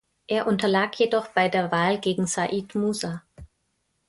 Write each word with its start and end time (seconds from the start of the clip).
Er 0.25 0.47
unterlag 0.47 0.95
jedoch 0.95 1.27
bei 1.27 1.47
der 1.47 1.71
Wahl 1.71 1.99
gegen 1.99 2.25
Said 2.25 2.73
Musa. 2.73 3.21